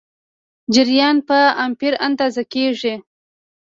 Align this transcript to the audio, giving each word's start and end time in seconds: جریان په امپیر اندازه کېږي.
جریان 0.73 1.17
په 1.27 1.39
امپیر 1.65 1.93
اندازه 2.07 2.43
کېږي. 2.53 2.93